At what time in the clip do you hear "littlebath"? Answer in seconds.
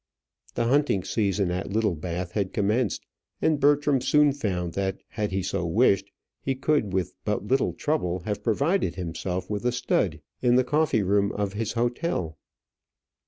1.71-2.31